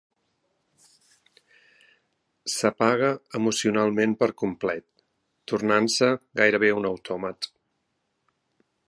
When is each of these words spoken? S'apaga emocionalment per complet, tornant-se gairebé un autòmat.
S'apaga 2.53 3.11
emocionalment 3.41 4.15
per 4.23 4.31
complet, 4.45 5.05
tornant-se 5.53 6.11
gairebé 6.43 6.73
un 6.81 6.93
autòmat. 6.95 7.51